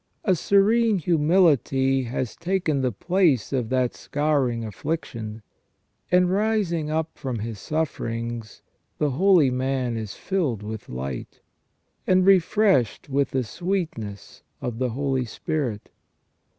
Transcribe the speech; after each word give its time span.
A 0.23 0.33
serene 0.33 0.97
humility 0.97 2.05
has 2.05 2.35
taken 2.35 2.81
the 2.81 2.91
place 2.91 3.53
of 3.53 3.69
that 3.69 3.93
scouring 3.93 4.65
affliction, 4.65 5.43
and 6.11 6.31
rising 6.31 6.89
up 6.89 7.15
from 7.19 7.37
his 7.37 7.59
sufferings, 7.59 8.63
the 8.97 9.11
holy 9.11 9.51
man 9.51 9.95
is 9.97 10.15
filled 10.15 10.63
with 10.63 10.89
light, 10.89 11.41
and 12.07 12.25
refreshed 12.25 13.09
with 13.09 13.29
the 13.29 13.43
sweetness 13.43 14.41
of 14.59 14.79
the 14.79 14.89
Holy 14.89 15.25
Spirit. 15.25 15.91